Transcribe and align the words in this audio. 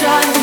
больше 0.00 0.37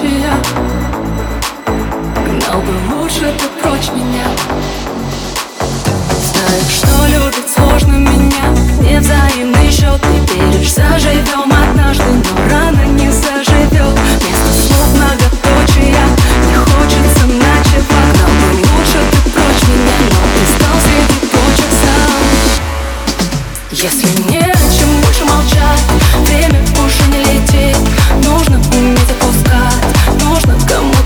ночи 0.00 0.12
я 0.20 0.34
Гнал 2.24 2.60
бы 2.62 2.94
лучше 2.94 3.34
ты 3.38 3.46
прочь 3.60 3.90
меня. 3.94 4.26
Знаешь, 6.22 6.74
что 6.74 7.06
любит 7.06 7.46
сложно 7.54 7.94
меня. 7.94 8.44
Не 8.80 9.00
взаимный 9.00 9.70
счет 9.70 10.00
не 10.10 10.20
веришь 10.26 10.74
Заживем 10.74 11.52
однажды, 11.52 12.04
но 12.04 12.50
рано 12.50 12.84
не 12.92 13.10
заживет. 13.10 13.98
Место 14.24 14.52
слов 14.66 14.88
многоточия 14.94 16.04
Не 16.48 16.56
хочется 16.56 17.26
ночевать 17.26 18.10
Гнал 18.14 18.32
бы 18.40 18.48
лучше 18.56 19.00
ты 19.10 19.30
прочь 19.30 19.64
меня 19.68 19.98
Но 20.10 20.20
ты 20.34 20.42
стал 20.54 20.76
среди 20.80 21.18
прочих 21.30 21.72
сам. 21.82 22.20
Если 23.72 24.08
нечем 24.28 24.90
больше 25.02 25.24
молчать 25.24 25.84
Время 26.26 26.60
уже 26.84 27.04
не 27.10 27.20
летит 27.24 27.78
Нужно 28.24 28.56
уметь 28.76 29.10
отпускать 29.10 29.89
невозможно 30.30 30.54
кому 30.68 30.99